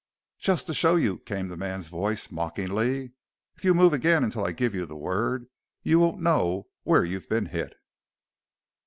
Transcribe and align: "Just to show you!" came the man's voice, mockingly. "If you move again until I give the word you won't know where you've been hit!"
"Just 0.39 0.65
to 0.65 0.73
show 0.73 0.95
you!" 0.95 1.19
came 1.19 1.47
the 1.47 1.55
man's 1.55 1.87
voice, 1.87 2.31
mockingly. 2.31 3.11
"If 3.55 3.63
you 3.63 3.75
move 3.75 3.93
again 3.93 4.23
until 4.23 4.43
I 4.43 4.51
give 4.51 4.73
the 4.73 4.95
word 4.95 5.45
you 5.83 5.99
won't 5.99 6.19
know 6.19 6.65
where 6.81 7.05
you've 7.05 7.29
been 7.29 7.45
hit!" 7.45 7.75